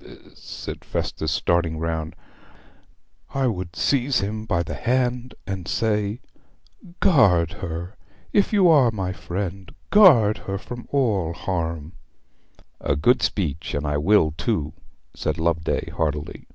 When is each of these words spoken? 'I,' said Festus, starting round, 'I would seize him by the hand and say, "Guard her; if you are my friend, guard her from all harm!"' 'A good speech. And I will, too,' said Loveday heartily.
'I,' 0.00 0.30
said 0.32 0.86
Festus, 0.86 1.30
starting 1.32 1.76
round, 1.78 2.16
'I 3.34 3.48
would 3.48 3.76
seize 3.76 4.20
him 4.20 4.46
by 4.46 4.62
the 4.62 4.72
hand 4.72 5.34
and 5.46 5.68
say, 5.68 6.22
"Guard 7.00 7.52
her; 7.60 7.94
if 8.32 8.54
you 8.54 8.68
are 8.68 8.90
my 8.90 9.12
friend, 9.12 9.70
guard 9.90 10.38
her 10.48 10.56
from 10.56 10.88
all 10.92 11.34
harm!"' 11.34 11.92
'A 12.80 12.96
good 12.96 13.20
speech. 13.20 13.74
And 13.74 13.86
I 13.86 13.98
will, 13.98 14.32
too,' 14.38 14.72
said 15.12 15.36
Loveday 15.36 15.90
heartily. 15.90 16.46